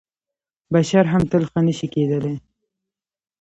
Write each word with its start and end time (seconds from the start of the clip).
بشر 0.73 1.05
هم 1.13 1.23
تل 1.31 1.43
ښه 1.51 1.59
نه 1.67 1.73
شي 1.77 1.87
کېدلی. 1.93 2.35